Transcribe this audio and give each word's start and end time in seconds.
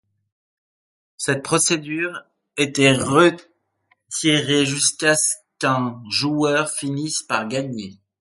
Cette 1.17 1.43
procédure 1.43 2.23
était 2.57 2.91
réitérée 2.91 4.65
jusqu'à 4.65 5.15
ce 5.15 5.35
qu'un 5.59 6.01
joueur 6.09 6.71
finisse 6.71 7.21
par 7.21 7.47
gagner. 7.47 7.99